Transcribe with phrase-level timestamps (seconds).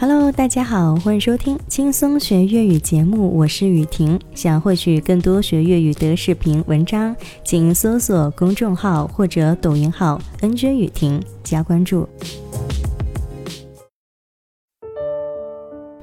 [0.00, 4.16] Hello，大家好，欢迎收听轻松学粤语节目，我是雨婷。
[4.32, 12.08] 想获取更多学粤语的视频文章，请搜索公众号或者抖音号“n j 雨婷”加关注。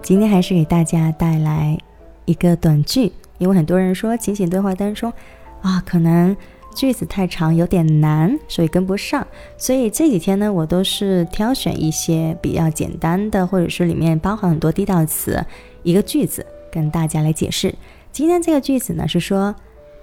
[0.02, 1.78] 今天还是给大家带来
[2.26, 5.10] 一个短剧，因为很多人说情景对话当中
[5.62, 6.36] 啊，可能。
[6.76, 9.26] 句子太长，有点难，所以跟不上。
[9.58, 15.44] 所以这几天呢，我都是挑选一些比较简单的，或者是里面包含很多地道词
[15.84, 17.74] 一个句子跟大家来解释。
[18.12, 19.56] 今天这个句子呢是说：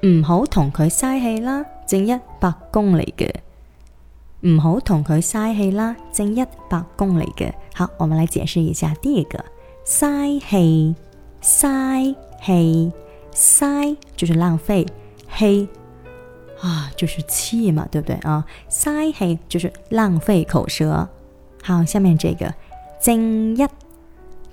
[0.07, 3.29] 唔好同佢嘥气啦，正一百公里嘅。
[4.49, 7.53] 唔好同佢嘥气啦，正一百公里嘅。
[7.75, 8.95] 好，我们来解释一下。
[9.01, 9.45] 第二个，
[9.87, 10.95] 嘥气，
[11.43, 12.93] 嘥气，
[13.33, 14.87] 嘥就是浪费，
[15.39, 15.69] 气。
[16.63, 18.45] 啊，就是气嘛，对不对啊？
[18.69, 21.07] 塞气就是浪费口舌。
[21.63, 22.53] 好，下面这个
[23.01, 23.69] 惊一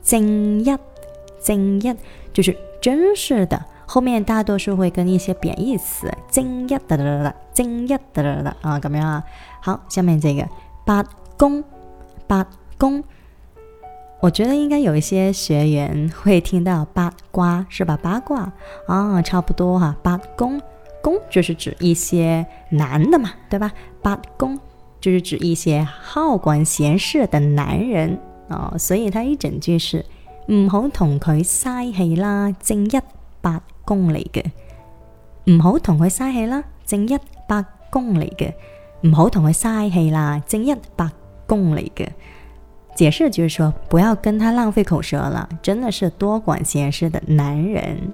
[0.02, 0.78] 惊一
[1.40, 1.96] 惊一，
[2.34, 3.64] 就是真是的。
[3.86, 9.24] 后面大多数会跟一些贬义词，惊一哒哒哒哒，惊讶哒哒哒啊，咁样啊？
[9.62, 10.48] 好，下面这个
[10.86, 11.04] 八
[11.38, 11.64] 公
[12.28, 12.46] 八
[12.78, 13.04] 公，
[14.20, 17.98] 我觉得应该有一些学员会听到八卦，是吧？
[18.02, 18.52] 八卦
[18.88, 20.60] 啊，差不多哈，八公。
[21.02, 23.72] 公就是指一些男的嘛，对吧？
[24.02, 24.58] 八公
[25.00, 28.18] 就是指一些好管闲事的男人
[28.50, 30.06] 哦，所以他一整句是
[30.52, 33.02] 唔好同佢嘥气啦，正一
[33.42, 34.44] 八公嚟嘅。
[35.46, 38.52] 唔好同佢嘥气啦，正一八公嚟嘅。
[39.08, 41.12] 唔好同佢嘥气啦，正一八
[41.48, 42.08] 公嚟嘅。
[42.98, 48.14] 解释就是说，不要跟他浪费口舌了，真的是多管闲事的男人。